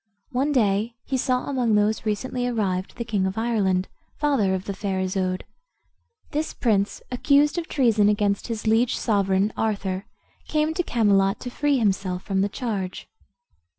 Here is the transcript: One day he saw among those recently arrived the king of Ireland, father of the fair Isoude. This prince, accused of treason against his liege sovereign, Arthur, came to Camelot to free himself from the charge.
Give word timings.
One 0.31 0.51
day 0.51 0.95
he 1.05 1.15
saw 1.15 1.45
among 1.47 1.75
those 1.75 2.07
recently 2.07 2.47
arrived 2.47 2.97
the 2.97 3.05
king 3.05 3.27
of 3.27 3.37
Ireland, 3.37 3.87
father 4.17 4.55
of 4.55 4.65
the 4.65 4.73
fair 4.73 4.99
Isoude. 4.99 5.43
This 6.31 6.55
prince, 6.55 7.03
accused 7.11 7.59
of 7.59 7.67
treason 7.67 8.09
against 8.09 8.47
his 8.47 8.65
liege 8.65 8.95
sovereign, 8.97 9.53
Arthur, 9.55 10.07
came 10.47 10.73
to 10.73 10.81
Camelot 10.81 11.39
to 11.41 11.51
free 11.51 11.77
himself 11.77 12.23
from 12.23 12.41
the 12.41 12.49
charge. 12.49 13.07